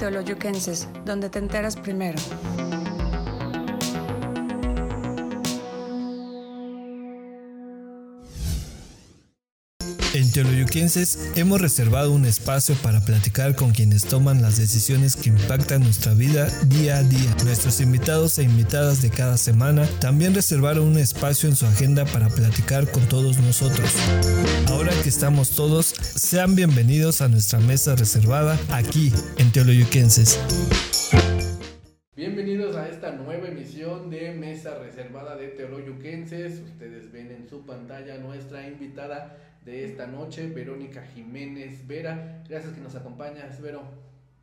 [0.00, 2.18] Teoloyuquenses, donde te enteras primero.
[10.30, 15.82] En Teoloyuquenses hemos reservado un espacio para platicar con quienes toman las decisiones que impactan
[15.82, 17.36] nuestra vida día a día.
[17.44, 22.28] Nuestros invitados e invitadas de cada semana también reservaron un espacio en su agenda para
[22.28, 23.90] platicar con todos nosotros.
[24.68, 30.38] Ahora que estamos todos, sean bienvenidos a nuestra mesa reservada aquí en Teoloyuquenses.
[32.70, 36.60] Bienvenidos a esta nueva emisión de Mesa Reservada de Teoloyuquenses.
[36.60, 42.44] Ustedes ven en su pantalla nuestra invitada de esta noche, Verónica Jiménez Vera.
[42.48, 43.82] Gracias que nos acompañas, Vero.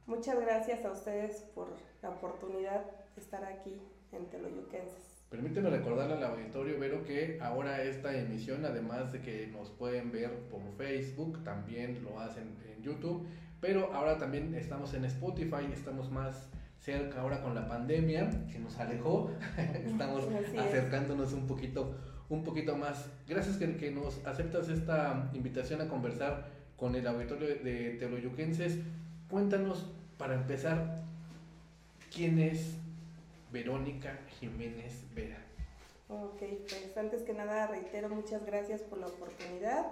[0.07, 1.69] Muchas gracias a ustedes por
[2.01, 2.83] la oportunidad
[3.15, 5.23] de estar aquí en Teloyuquenses.
[5.29, 10.31] Permíteme recordarle al auditorio, Vero, que ahora esta emisión, además de que nos pueden ver
[10.49, 13.25] por Facebook, también lo hacen en YouTube,
[13.61, 16.49] pero ahora también estamos en Spotify, estamos más
[16.87, 19.29] cerca ahora con la pandemia que nos alejó,
[19.85, 20.23] estamos
[20.57, 21.93] acercándonos un poquito
[22.29, 23.09] un poquito más.
[23.27, 28.79] Gracias que, que, nos aceptas esta invitación a conversar con el auditorio de Teoloyuquenses.
[29.29, 29.85] Cuéntanos,
[30.17, 31.03] para empezar,
[32.13, 32.75] quién es
[33.51, 35.39] Verónica Jiménez Vera.
[36.07, 39.87] Ok, pues antes que nada reitero muchas gracias por la oportunidad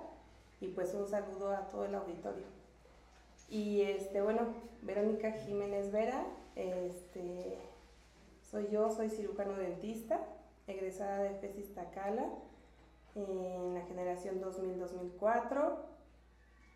[0.62, 2.46] y pues un saludo a todo el auditorio.
[3.50, 7.58] Y este, bueno, Verónica Jiménez Vera, este,
[8.42, 10.20] soy yo, soy cirujano dentista,
[10.68, 12.28] egresada de FESIS Tacala
[13.16, 15.76] en la generación 2000-2004.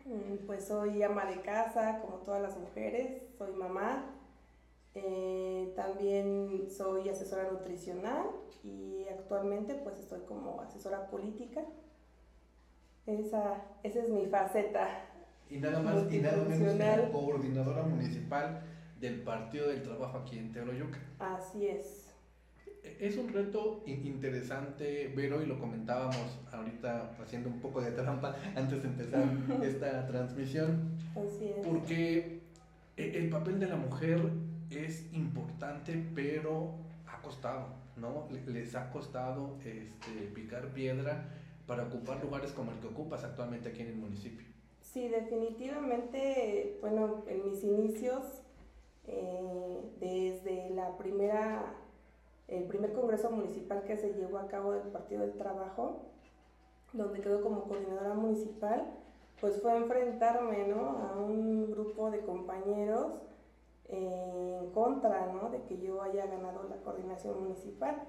[0.06, 4.16] Mm, pues soy ama de casa, como todas las mujeres, soy mamá.
[4.94, 8.26] Eh, también soy asesora nutricional
[8.64, 11.62] y actualmente pues estoy como asesora política.
[13.06, 15.09] Esa, esa es mi faceta.
[15.50, 18.62] Y nada más y nada menos coordinadora municipal
[19.00, 20.98] del Partido del Trabajo aquí en Teoloyuca.
[21.18, 22.10] Así es
[22.98, 28.82] es un reto interesante, Vero, y lo comentábamos ahorita haciendo un poco de trampa antes
[28.82, 29.24] de empezar
[29.62, 30.98] esta transmisión.
[31.64, 32.40] Porque
[32.96, 34.20] e, el papel de la mujer
[34.70, 36.74] es importante, pero
[37.06, 38.28] ha costado, ¿no?
[38.46, 41.28] Les ha costado este, picar piedra
[41.66, 44.46] para ocupar lugares como el que ocupas actualmente aquí en el municipio.
[44.92, 48.42] Sí, definitivamente, bueno, en mis inicios,
[49.06, 51.76] eh, desde la primera
[52.50, 56.00] el primer congreso municipal que se llevó a cabo del Partido del Trabajo,
[56.92, 58.90] donde quedó como coordinadora municipal,
[59.40, 60.98] pues fue enfrentarme ¿no?
[60.98, 63.12] a un grupo de compañeros
[63.88, 65.50] en contra ¿no?
[65.50, 68.02] de que yo haya ganado la coordinación municipal.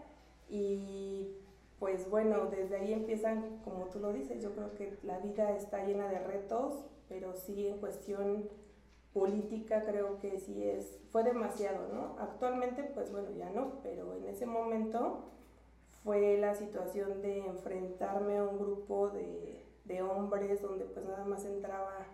[0.49, 1.37] Y
[1.81, 5.83] pues bueno, desde ahí empiezan, como tú lo dices, yo creo que la vida está
[5.83, 6.75] llena de retos,
[7.09, 8.47] pero sí en cuestión
[9.13, 12.17] política creo que sí es, fue demasiado, ¿no?
[12.19, 15.31] Actualmente pues bueno, ya no, pero en ese momento
[16.03, 21.45] fue la situación de enfrentarme a un grupo de, de hombres donde pues nada más
[21.45, 22.05] entraba,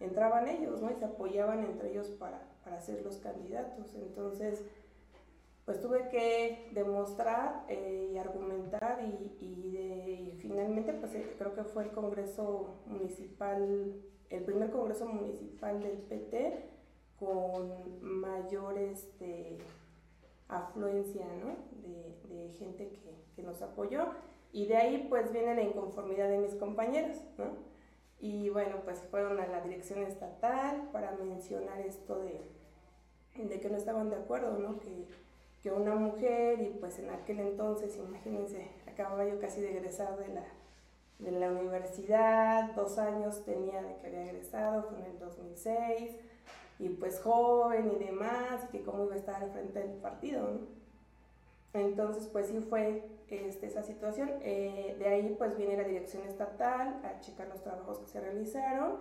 [0.00, 0.90] entraban ellos, ¿no?
[0.90, 3.94] Y se apoyaban entre ellos para, para ser los candidatos.
[3.94, 4.64] Entonces,
[5.64, 11.84] pues tuve que demostrar eh, y argumentar y, y, finalmente pues eh, creo que fue
[11.84, 14.02] el Congreso Municipal
[14.32, 16.70] el primer Congreso Municipal del PT
[17.18, 19.58] con mayor este,
[20.48, 22.88] afluencia de, gente
[23.36, 24.06] que, nos apoyó.
[24.52, 27.18] Y de ahí pues viene la inconformidad de mis compañeros,
[28.20, 32.40] Y bueno, pues fueron a la dirección estatal para mencionar esto de,
[33.44, 34.78] de que no estaban de acuerdo, ¿no?
[34.80, 35.06] Que,
[35.62, 40.28] que una mujer y pues en aquel entonces, imagínense, acababa yo casi de egresar de
[40.34, 40.44] la
[41.22, 46.16] de la universidad, dos años tenía de que había egresado, fue en el 2006,
[46.78, 50.48] y pues joven y demás, y que cómo iba a estar al frente del partido,
[50.48, 50.82] ¿no?
[51.74, 54.30] Entonces, pues sí fue este, esa situación.
[54.42, 58.98] Eh, de ahí pues viene la dirección estatal a checar los trabajos que se realizaron,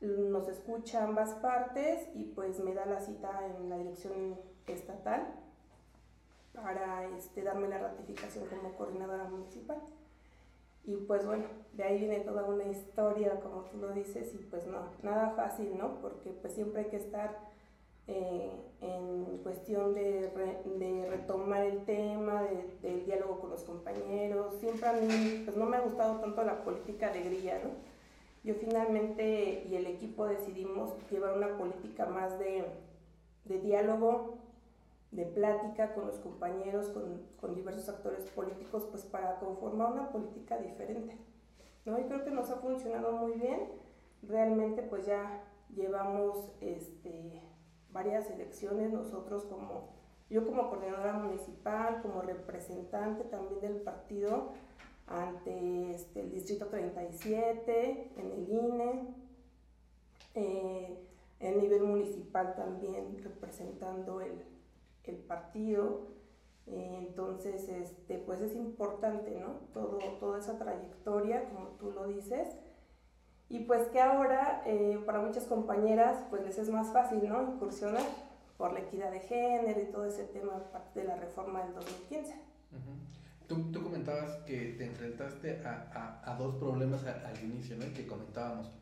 [0.00, 5.43] nos escucha ambas partes y pues me da la cita en la dirección estatal
[6.54, 9.78] para este, darme la ratificación como coordinadora municipal.
[10.86, 14.66] Y pues bueno, de ahí viene toda una historia, como tú lo dices, y pues
[14.66, 16.00] no, nada fácil, ¿no?
[16.00, 17.38] Porque pues siempre hay que estar
[18.06, 18.50] eh,
[18.82, 20.30] en cuestión de,
[20.78, 24.54] de, retomar el tema, de, del diálogo con los compañeros.
[24.60, 27.70] Siempre a mí, pues no me ha gustado tanto la política de grilla, ¿no?
[28.44, 32.66] Yo finalmente y el equipo decidimos llevar una política más de,
[33.46, 34.36] de diálogo,
[35.14, 40.58] de plática con los compañeros, con, con, diversos actores políticos, pues para conformar una política
[40.58, 41.16] diferente.
[41.84, 41.98] ¿no?
[42.00, 43.68] Y creo que nos ha funcionado muy bien.
[44.22, 47.40] Realmente pues ya llevamos este,
[47.92, 49.90] varias elecciones, nosotros como,
[50.30, 54.52] yo como coordinadora municipal, como representante también del partido
[55.06, 59.14] ante este, el Distrito 37, en el INE,
[60.34, 60.98] eh,
[61.38, 64.53] en nivel municipal también representando el,
[65.10, 66.08] el partido.
[66.66, 69.60] Eh, entonces, este, pues es importante, ¿no?
[69.72, 72.56] Todo, toda esa trayectoria, como tú lo dices.
[73.48, 77.42] Y pues que ahora eh, para muchas compañeras pues les es más fácil, ¿no?
[77.42, 78.02] Incursionar
[78.56, 80.62] por la equidad de género y todo ese tema
[80.94, 82.34] de la reforma del 2015.
[83.46, 87.92] tú, tú, comentabas que te enfrentaste a, a, dos problemas al inicio, ¿no?
[87.92, 88.72] Que comentábamos.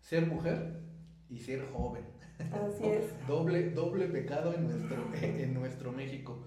[0.00, 0.80] Ser mujer
[1.28, 2.17] y ser joven.
[2.38, 3.26] Así es.
[3.26, 6.38] doble, doble pecado en nuestro, en nuestro México.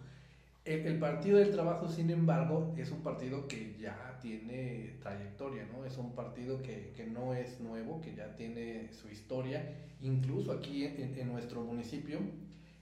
[0.63, 5.85] El, Partido del Trabajo, sin embargo, es un partido que ya tiene trayectoria, ¿no?
[5.85, 10.85] Es un partido que, que no es nuevo, que ya tiene su historia, incluso aquí
[10.85, 12.19] en, en, nuestro municipio.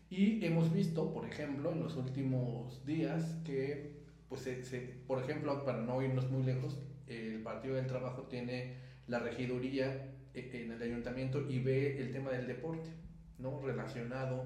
[0.09, 3.94] Y hemos visto, por ejemplo, en los últimos días que,
[4.27, 6.77] pues, se, se, por ejemplo, para no irnos muy lejos,
[7.07, 8.73] el Partido del Trabajo tiene
[9.07, 12.89] la regiduría en el ayuntamiento y ve el tema del deporte,
[13.37, 13.59] ¿no?
[13.61, 14.43] Relacionado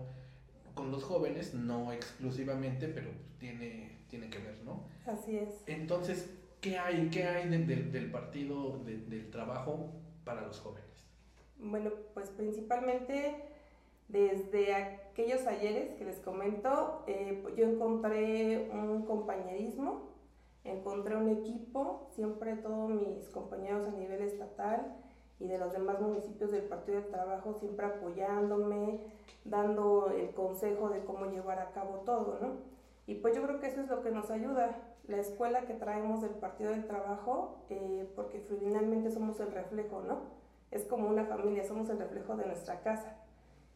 [0.74, 3.09] con los jóvenes, no exclusivamente, pero
[3.39, 4.85] tiene, tiene que ver, ¿no?
[5.06, 5.63] Así es.
[5.68, 6.30] Entonces,
[6.62, 9.91] ¿qué hay, qué hay del partido del trabajo
[10.24, 10.83] para los jóvenes?
[11.59, 13.35] Bueno, pues principalmente
[14.07, 20.12] desde aquellos ayeres que les comento, eh, yo encontré un compañerismo,
[20.63, 25.03] encontré un equipo, siempre todos mis compañeros a nivel estatal
[25.39, 29.01] y de los demás municipios del Partido del Trabajo siempre apoyándome,
[29.44, 32.74] dando el consejo de cómo llevar a cabo todo, ¿no?
[33.06, 34.77] Y pues yo creo que eso es lo que nos ayuda,
[35.07, 40.19] la escuela que traemos del Partido del Trabajo, eh, porque finalmente somos el reflejo, ¿no?
[40.71, 43.18] Es como una familia, somos el reflejo de nuestra casa.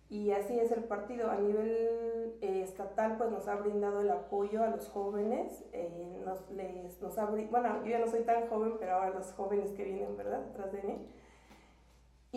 [0.10, 1.30] Y así es el partido.
[1.30, 5.66] A nivel eh, estatal, pues nos ha brindado el apoyo a los jóvenes.
[5.74, 9.34] Eh, nos, les, nos ha, bueno, yo ya no soy tan joven, pero ahora los
[9.34, 11.08] jóvenes que vienen, ¿verdad?, detrás de mí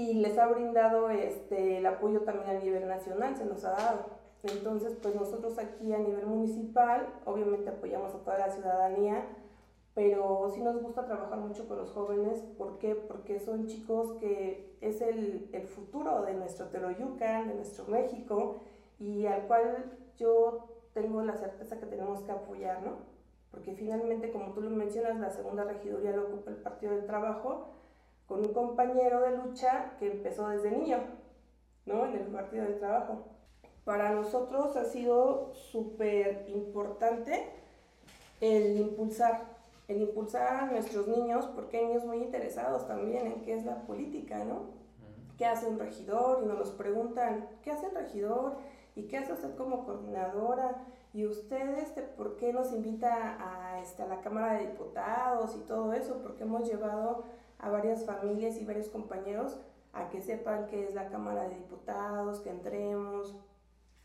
[0.00, 4.06] y les ha brindado este, el apoyo también a nivel nacional, se nos ha dado.
[4.42, 9.26] Entonces, pues nosotros aquí a nivel municipal, obviamente apoyamos a toda la ciudadanía,
[9.94, 12.40] pero sí nos gusta trabajar mucho con los jóvenes.
[12.56, 12.94] ¿Por qué?
[12.94, 18.62] Porque son chicos que es el, el futuro de nuestro Teroyucan, de nuestro México,
[18.98, 22.92] y al cual yo tengo la certeza que tenemos que apoyar, ¿no?
[23.50, 27.66] Porque finalmente, como tú lo mencionas, la segunda regiduría lo ocupa el Partido del Trabajo,
[28.30, 30.98] con un compañero de lucha que empezó desde niño,
[31.84, 32.06] ¿no?
[32.06, 33.24] En el Partido del Trabajo.
[33.84, 37.50] Para nosotros ha sido súper importante
[38.40, 39.42] el impulsar,
[39.88, 43.82] el impulsar a nuestros niños, porque hay niños muy interesados también en qué es la
[43.82, 44.66] política, ¿no?
[45.36, 46.44] ¿Qué hace un regidor?
[46.44, 48.58] Y nos preguntan, ¿qué hace el regidor?
[48.94, 50.76] ¿Y qué hace usted como coordinadora?
[51.12, 55.66] ¿Y usted este, por qué nos invita a, este, a la Cámara de Diputados y
[55.66, 56.20] todo eso?
[56.22, 57.24] Porque hemos llevado
[57.62, 59.58] a varias familias y varios compañeros
[59.92, 63.34] a que sepan qué es la Cámara de Diputados, que entremos,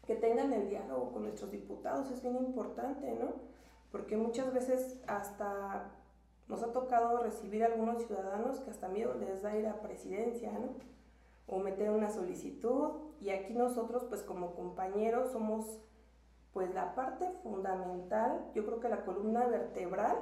[0.06, 3.34] que tengan el diálogo con nuestros diputados, es bien importante, ¿no?
[3.92, 5.92] Porque muchas veces hasta
[6.48, 10.52] nos ha tocado recibir a algunos ciudadanos que hasta miedo les da ir a presidencia,
[10.52, 10.70] ¿no?
[11.48, 12.92] O meter una solicitud
[13.22, 15.80] y aquí nosotros pues como compañeros somos
[16.52, 20.18] pues la parte fundamental, yo creo que la columna vertebral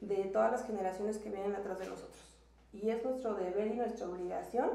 [0.00, 2.27] de todas las generaciones que vienen atrás de nosotros
[2.72, 4.70] y es nuestro deber y nuestra obligación,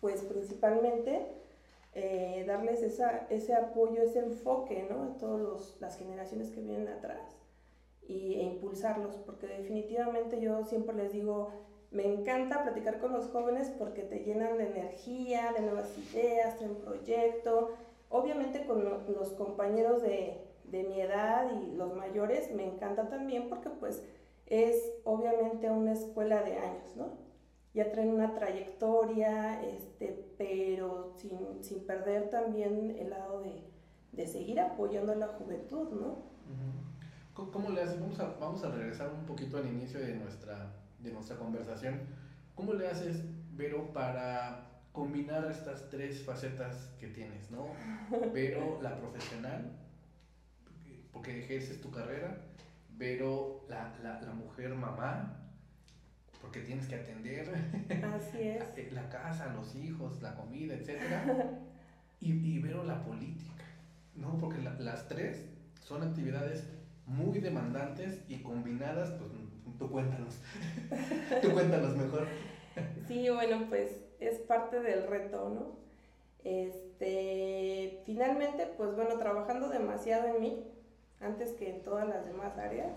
[0.00, 1.26] pues principalmente
[1.94, 5.02] eh, darles esa, ese apoyo, ese enfoque ¿no?
[5.02, 7.36] a todas las generaciones que vienen atrás
[8.06, 11.50] y, e impulsarlos, porque definitivamente yo siempre les digo,
[11.90, 16.66] me encanta platicar con los jóvenes porque te llenan de energía, de nuevas ideas, de
[16.66, 17.70] un proyecto.
[18.08, 23.68] Obviamente con los compañeros de, de mi edad y los mayores me encanta también porque
[23.68, 24.02] pues
[24.46, 27.22] es obviamente una escuela de años, ¿no?
[27.74, 33.64] Ya traen una trayectoria, este, pero sin, sin perder también el lado de,
[34.12, 36.32] de, seguir apoyando a la juventud, ¿no?
[37.32, 37.98] ¿Cómo le haces?
[37.98, 42.00] Vamos a, vamos a regresar un poquito al inicio de nuestra, de nuestra conversación.
[42.54, 43.22] ¿Cómo le haces,
[43.54, 47.68] Vero, para combinar estas tres facetas que tienes, ¿no?
[48.34, 49.72] Vero, la profesional,
[51.12, 52.38] porque ejerces tu carrera,
[53.02, 55.36] pero la, la, la mujer mamá,
[56.40, 57.48] porque tienes que atender
[58.92, 61.00] la casa, los hijos, la comida, etc.
[62.20, 63.64] y, y veo la política,
[64.14, 64.38] ¿no?
[64.38, 65.46] Porque las tres
[65.80, 66.62] son actividades
[67.04, 69.32] muy demandantes y combinadas, pues
[69.80, 70.36] tú cuéntanos,
[71.42, 72.28] tú cuéntanos mejor.
[73.08, 75.76] sí, bueno, pues es parte del reto, ¿no?
[76.44, 80.72] Este, finalmente, pues bueno, trabajando demasiado en mí,
[81.22, 82.92] antes que en todas las demás áreas.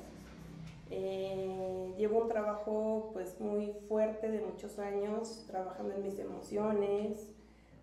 [0.91, 7.31] Eh, llevo un trabajo pues muy fuerte de muchos años, trabajando en mis emociones,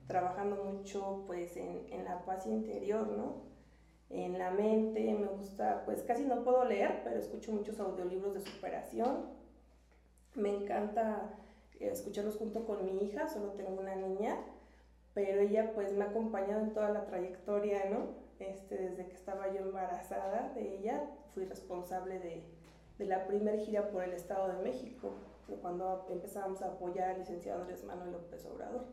[0.07, 3.53] trabajando mucho pues en, en la paz interior, ¿no?
[4.11, 8.41] En la mente, me gusta, pues casi no puedo leer, pero escucho muchos audiolibros de
[8.41, 9.25] superación.
[10.35, 11.31] Me encanta
[11.81, 14.39] eh, escucharlos junto con mi hija, solo tengo una niña,
[15.15, 18.23] pero ella pues me ha acompañado en toda la trayectoria, ¿no?
[18.39, 21.05] Este, desde que estaba yo embarazada de ella,
[21.35, 22.43] fui responsable de,
[22.99, 25.13] de la primera gira por el Estado de México,
[25.61, 28.85] cuando empezamos a apoyar al licenciado Andrés Manuel López Obrador,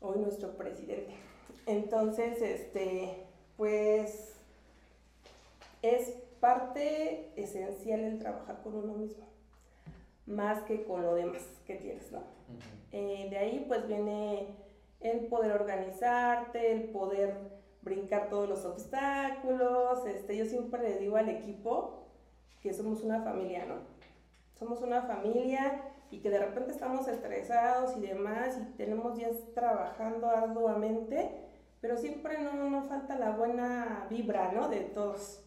[0.00, 1.14] hoy nuestro presidente.
[1.66, 3.24] Entonces, este,
[3.56, 4.34] pues
[5.80, 9.24] es parte esencial el trabajar con uno mismo,
[10.26, 12.22] más que con lo demás que tienes, ¿no?
[12.90, 14.48] Eh, de ahí pues viene
[15.02, 17.34] el poder organizarte, el poder
[17.82, 20.06] brincar todos los obstáculos.
[20.06, 22.06] Este, yo siempre le digo al equipo
[22.60, 23.74] que somos una familia, ¿no?
[24.58, 30.28] Somos una familia y que de repente estamos estresados y demás y tenemos días trabajando
[30.28, 31.30] arduamente,
[31.80, 34.68] pero siempre no, no falta la buena vibra, ¿no?
[34.68, 35.42] De todos.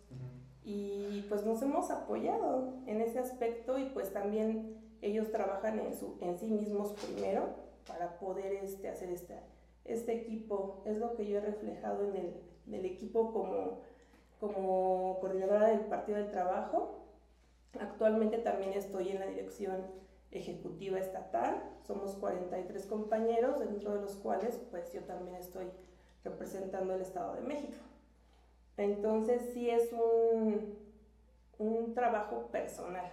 [0.64, 6.18] Y pues nos hemos apoyado en ese aspecto y pues también ellos trabajan en, su,
[6.20, 9.42] en sí mismos primero para poder este, hacer esta
[9.86, 12.15] este equipo, es lo que yo he reflejado en
[12.74, 13.82] el, equipo como,
[14.39, 17.06] como coordinadora del Partido del Trabajo.
[17.80, 19.86] Actualmente también estoy en la dirección
[20.32, 25.68] ejecutiva estatal, somos 43 compañeros, dentro de los cuales pues yo también estoy
[26.24, 27.77] representando el Estado de México.
[28.77, 30.75] Entonces sí es un,
[31.60, 33.12] un trabajo personal,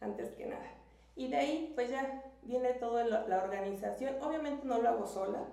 [0.00, 0.79] antes que nada.
[1.20, 4.14] Y de ahí pues ya viene toda la organización.
[4.22, 5.46] Obviamente no lo hago sola,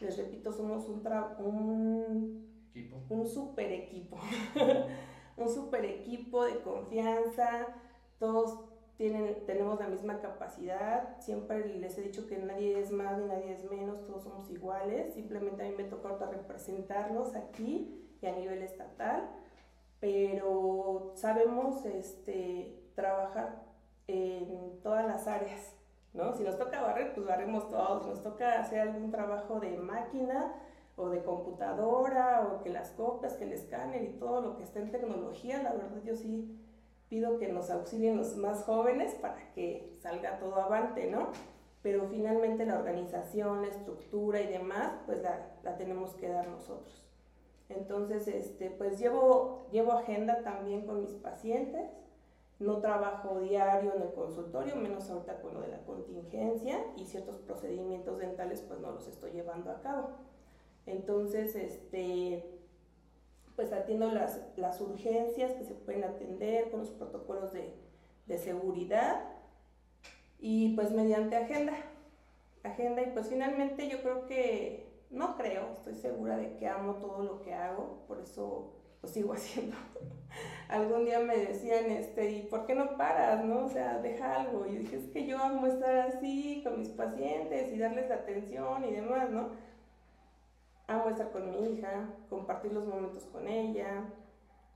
[0.00, 1.06] les repito, somos un,
[1.38, 2.72] un,
[3.10, 4.16] un super equipo,
[5.36, 7.66] un super equipo de confianza,
[8.18, 8.60] todos
[8.96, 13.52] tienen, tenemos la misma capacidad, siempre les he dicho que nadie es más ni nadie
[13.52, 18.62] es menos, todos somos iguales, simplemente a mí me toca representarlos aquí y a nivel
[18.62, 19.28] estatal,
[20.00, 23.71] pero sabemos este, trabajar
[24.82, 25.74] todas las áreas
[26.14, 26.34] ¿no?
[26.34, 28.04] Si nos toca barrer, pues barremos todos.
[28.04, 30.54] Si nos toca hacer algún trabajo de máquina
[30.96, 34.80] o de computadora o que las copias, que el escáner y todo lo que está
[34.80, 36.58] en tecnología, la verdad yo sí
[37.08, 41.28] pido que nos auxilien los más jóvenes para que salga todo avante, ¿no?
[41.82, 47.06] Pero finalmente la organización, la estructura y demás, pues la, la tenemos que dar nosotros.
[47.68, 51.90] Entonces, este, pues llevo, llevo agenda también con mis pacientes
[52.62, 57.36] no trabajo diario en el consultorio, menos ahorita con lo de la contingencia y ciertos
[57.38, 60.10] procedimientos dentales pues no los estoy llevando a cabo.
[60.86, 62.58] Entonces, este,
[63.56, 67.74] pues atiendo las, las urgencias que se pueden atender con los protocolos de,
[68.26, 69.24] de seguridad
[70.38, 71.74] y pues mediante agenda.
[72.64, 77.22] Agenda y pues finalmente yo creo que, no creo, estoy segura de que amo todo
[77.22, 79.76] lo que hago, por eso lo sigo haciendo.
[80.68, 83.66] Algún día me decían, este, ¿y por qué no paras, no?
[83.66, 84.64] O sea, deja algo.
[84.66, 88.92] Y dije, es que yo amo estar así con mis pacientes y darles atención y
[88.92, 89.50] demás, ¿no?
[90.86, 94.04] Amo estar con mi hija, compartir los momentos con ella.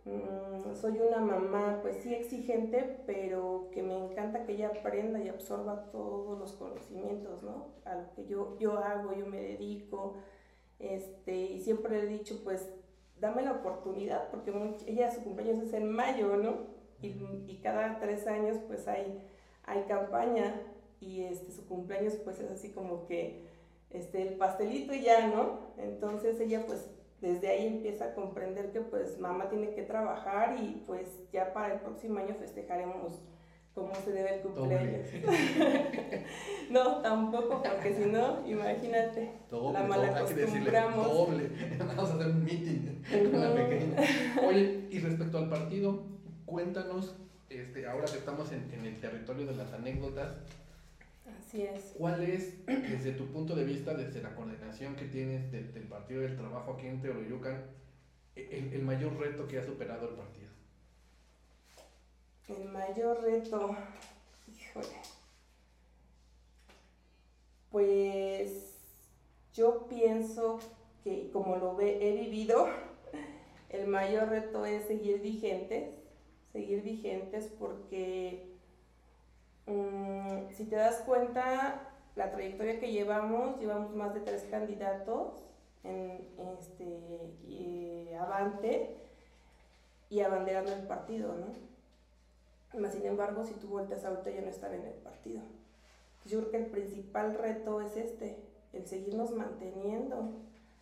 [0.05, 5.29] Mm, soy una mamá, pues sí exigente, pero que me encanta que ella aprenda y
[5.29, 7.69] absorba todos los conocimientos, ¿no?
[7.87, 10.15] A lo que yo, yo hago, yo me dedico.
[10.79, 12.69] Este, y siempre he dicho, pues
[13.21, 14.53] dame la oportunidad, porque
[14.87, 16.67] ella su cumpleaños es en mayo, ¿no?
[17.01, 17.09] Y,
[17.47, 19.23] y, cada tres años pues hay,
[19.65, 20.63] hay campaña
[20.99, 23.45] y este, su cumpleaños pues es así como que
[23.91, 25.73] este, el pastelito y ya, ¿no?
[25.77, 30.83] Entonces ella pues desde ahí empieza a comprender que pues mamá tiene que trabajar y
[30.87, 33.21] pues ya para el próximo año festejaremos
[33.77, 35.07] cómo se debe el cumpleaños.
[36.71, 41.07] no, tampoco, porque si no, imagínate, la mala acostumbramos.
[41.07, 43.97] Doble, vamos a hacer un meeting con la pequeña.
[44.49, 46.05] Oye, y respecto al partido,
[46.47, 47.17] cuéntanos,
[47.51, 50.37] este, ahora que estamos en, en el territorio de las anécdotas,
[51.39, 51.95] Así es.
[51.99, 56.23] ¿Cuál es, desde tu punto de vista, desde la coordinación que tienes del, del Partido
[56.23, 57.63] del Trabajo aquí en Teoloyucan,
[58.35, 60.49] el, el, mayor reto que ha superado el partido?
[62.49, 63.77] El mayor reto,
[64.47, 64.97] híjole.
[67.71, 68.79] Pues
[69.53, 70.61] yo pienso
[71.03, 72.69] que como lo he vivido,
[73.71, 75.95] el mayor reto es seguir vigentes,
[76.53, 78.55] seguir vigentes porque
[79.67, 85.33] mm, si te das cuenta, la trayectoria que llevamos, llevamos más de tres candidatos
[85.83, 86.27] en
[86.59, 88.97] este, Avante
[90.09, 91.76] y abanderando el partido, ¿no?
[92.73, 95.43] Sin embargo, si tú vueltas ahorita ya no estar en el partido.
[96.27, 98.43] Yo creo que el principal reto es este,
[98.73, 100.33] el seguirnos manteniendo,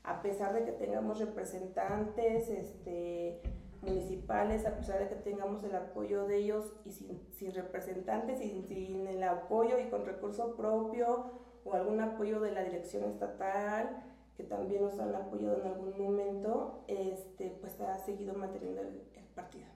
[0.03, 3.41] a pesar de que tengamos representantes este,
[3.83, 8.67] municipales, a pesar de que tengamos el apoyo de ellos y sin, sin representantes, sin,
[8.67, 11.33] sin el apoyo y con recurso propio
[11.64, 14.03] o algún apoyo de la dirección estatal,
[14.37, 19.03] que también nos han apoyado en algún momento, este, pues ha seguido manteniendo el,
[19.35, 19.67] partido.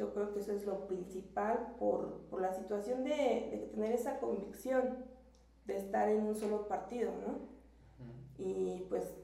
[0.00, 4.18] Yo creo que eso es lo principal por, por la situación de, de, tener esa
[4.18, 5.04] convicción
[5.66, 7.50] de estar en un solo partido, ¿no?
[8.38, 9.14] Y pues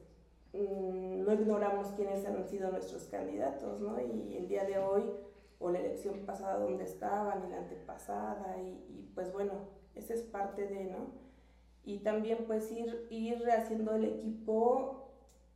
[0.53, 3.99] mm, no ignoramos quiénes han sido nuestros candidatos, ¿no?
[3.99, 5.03] Y el día de hoy,
[5.57, 9.53] o la elección pasada donde estaban, y la antepasada, y, y pues bueno,
[9.95, 11.27] esa es parte de, ¿no?
[11.87, 15.07] y también pues ir, ir rehaciendo el equipo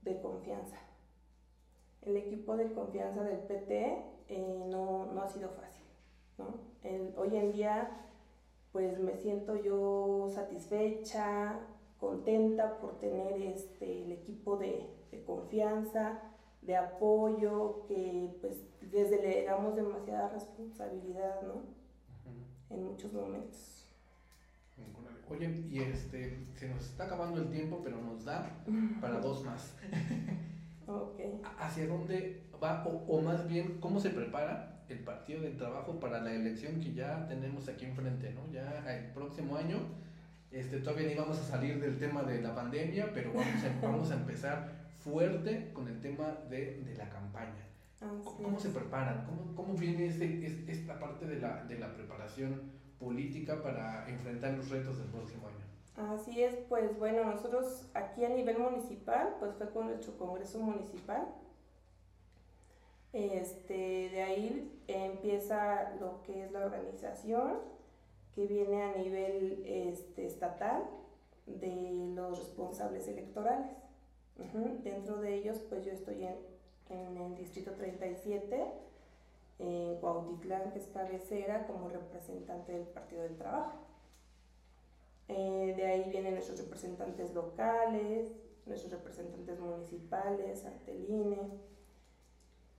[0.02, 0.78] de confianza.
[2.02, 4.02] El equipo de confianza del PT
[4.32, 5.86] eh, no, no, ha sido fácil.
[6.38, 6.72] ¿no?
[7.18, 8.02] hoy en día
[8.72, 11.60] pues me siento yo satisfecha,
[12.00, 16.20] contenta por tener este, el equipo de, de confianza,
[16.62, 21.64] de apoyo, que pues desde le damos demasiada responsabilidad, ¿no?
[22.70, 23.86] En muchos momentos.
[25.30, 28.64] Oye, y este, se nos está acabando el tiempo, pero nos da
[29.00, 29.76] para dos más.
[30.88, 31.42] okay.
[31.60, 36.34] ¿Hacia dónde va, o, más bien, cómo se prepara el partido de trabajo para la
[36.34, 38.52] elección que ya tenemos aquí enfrente, ¿no?
[38.52, 39.78] Ya el próximo año,
[40.52, 44.12] este, todavía ni vamos a salir del tema de la pandemia, pero vamos a, vamos
[44.12, 47.68] a empezar fuerte con el tema de, de la campaña.
[48.24, 49.26] ¿Cómo, se preparan?
[49.26, 52.82] ¿Cómo, cómo viene este, esta parte de la, de la preparación?
[53.02, 55.66] política para enfrentar los retos del próximo año.
[55.96, 61.28] Así es, pues bueno, nosotros aquí a nivel municipal, pues fue con nuestro Congreso Municipal.
[63.14, 67.60] Este, de ahí empieza lo que es la organización,
[68.34, 70.84] que viene a nivel este, estatal
[71.46, 73.76] de los responsables electorales.
[74.84, 76.38] Dentro de ellos, pues yo estoy en,
[76.90, 78.66] en el distrito 37
[79.60, 83.91] en Cuautitlán, que es cabecera, como representante del Partido del Trabajo.
[85.34, 88.34] Eh, de ahí vienen nuestros representantes locales,
[88.66, 91.54] nuestros representantes municipales, Arteline.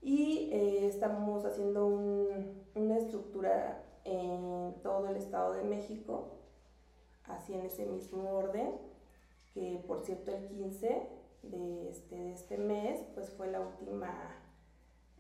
[0.03, 6.41] Y eh, estamos haciendo una estructura en todo el Estado de México,
[7.25, 8.73] así en ese mismo orden,
[9.55, 11.09] que por cierto el 15
[11.45, 14.43] de este, de este mes pues fue la última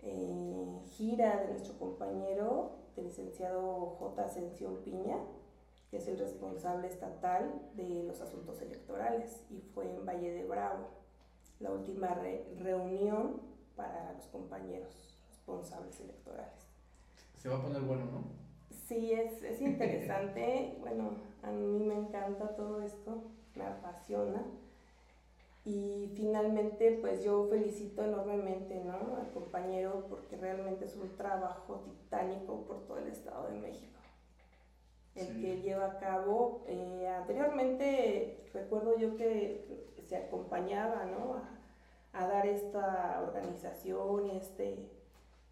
[0.02, 4.22] eh, gira de nuestro compañero, el licenciado J.
[4.22, 5.16] Ascensión Piña,
[5.92, 10.88] que es el responsable estatal de los asuntos electorales, y fue en Valle de Bravo,
[11.60, 12.18] la última
[12.58, 13.42] reunión
[13.76, 16.66] para los compañeros responsables electorales.
[17.36, 18.24] Se va a poner bueno, ¿no?
[18.70, 20.78] Sí, es, es interesante.
[20.80, 21.10] bueno,
[21.42, 23.24] a mí me encanta todo esto,
[23.54, 24.42] me apasiona.
[25.66, 29.16] Y finalmente, pues yo felicito enormemente ¿no?
[29.16, 34.01] al compañero porque realmente es un trabajo titánico por todo el Estado de México.
[35.14, 41.34] El que lleva a cabo, eh, anteriormente recuerdo yo que se acompañaba ¿no?
[41.34, 44.88] a, a, dar esta organización y este,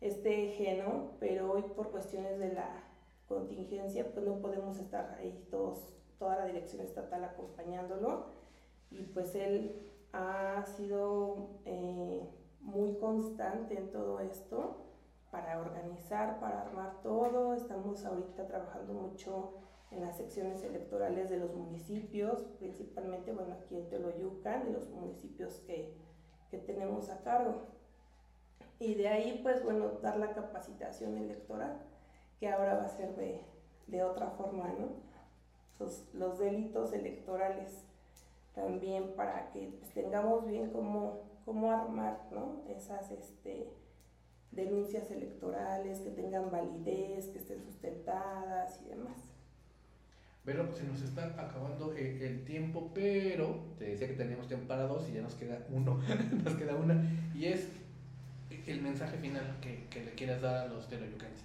[0.01, 1.13] este eje, ¿no?
[1.21, 2.85] pero hoy por cuestiones de la
[3.29, 8.27] contingencia pues no podemos estar ahí todos, toda la dirección estatal acompañándolo
[8.91, 12.29] y pues él ha sido eh,
[12.61, 14.90] muy constante en todo esto
[15.31, 17.55] para organizar, para armar todo.
[17.55, 19.55] Estamos ahorita trabajando mucho
[19.91, 25.55] en las secciones electorales de los municipios, principalmente bueno, aquí en Teoloyucan, de los municipios
[25.67, 25.95] que,
[26.51, 27.67] que tenemos a cargo.
[28.79, 31.83] Y de ahí, pues bueno, dar la capacitación electoral,
[32.39, 33.45] que ahora va a ser de,
[33.89, 35.11] de otra forma, ¿no?
[36.13, 37.87] los delitos electorales
[38.55, 42.63] también para que pues, tengamos bien cómo, cómo armar ¿no?
[42.69, 43.73] esas este,
[44.53, 49.31] denuncias electorales, que tengan validez, que estén sustentadas y demás.
[50.45, 55.09] Pero se nos está acabando el, tiempo, pero te decía que teníamos tiempo para dos
[55.09, 56.01] y ya nos queda uno,
[56.45, 57.03] nos queda una,
[57.35, 57.69] y es
[58.67, 61.45] el mensaje final que, que le quieras dar a los teloyucanses.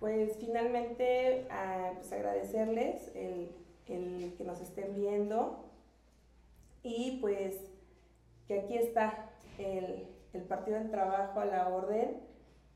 [0.00, 1.46] Pues finalmente,
[1.94, 3.50] pues agradecerles el,
[3.88, 5.64] el que nos estén viendo,
[6.82, 7.56] y pues
[8.46, 12.20] que aquí está el, Partido del Trabajo a la orden.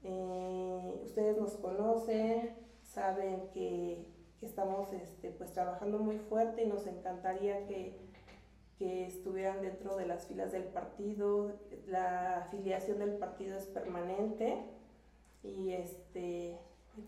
[0.02, 4.06] Eh, ustedes nos conocen, saben que
[4.38, 7.98] que estamos este, pues trabajando muy fuerte y nos encantaría que,
[8.78, 11.52] que estuvieran dentro de las filas del partido.
[11.86, 14.62] La afiliación del partido es permanente
[15.42, 16.58] y este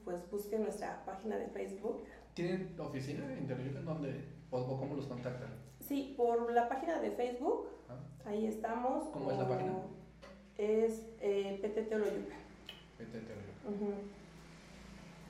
[0.04, 2.04] pues busquen nuestra página de Facebook.
[2.34, 5.50] ¿Tienen oficina de Interloyucan donde o, cómo los contactan?
[5.80, 7.68] Sí, por la página de Facebook.
[8.24, 9.08] Ahí estamos.
[9.08, 9.72] ¿Cómo es la página?
[10.58, 12.38] Es eh, PTT Oloyucan.
[12.98, 13.30] PTT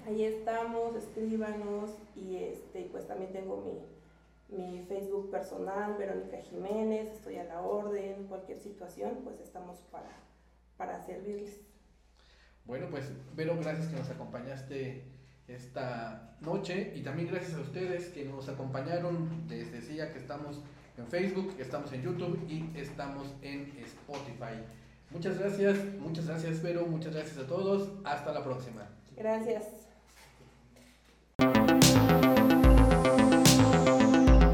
[0.06, 3.62] Ahí estamos, escríbanos y este, pues también tengo
[4.50, 10.10] mi, mi Facebook personal, Verónica Jiménez, estoy a la orden, cualquier situación, pues estamos para,
[10.76, 11.60] para servirles.
[12.64, 15.04] Bueno, pues Vero, gracias que nos acompañaste
[15.48, 19.46] esta noche y también gracias a ustedes que nos acompañaron.
[19.48, 20.62] Les decía que estamos
[20.96, 24.62] en Facebook, estamos en YouTube y estamos en Spotify.
[25.10, 27.88] Muchas gracias, muchas gracias Vero, muchas gracias a todos.
[28.04, 28.88] Hasta la próxima.
[29.16, 29.64] Gracias.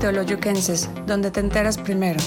[0.00, 2.20] Teoloyuquenses, donde te enteras primero.